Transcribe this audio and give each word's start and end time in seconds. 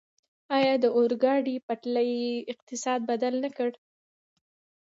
آیا 0.57 0.73
د 0.83 0.85
اورګاډي 0.97 1.55
پټلۍ 1.67 2.11
اقتصاد 2.51 2.99
بدل 3.11 3.33
نه 3.43 3.49
کړ؟ 3.57 3.71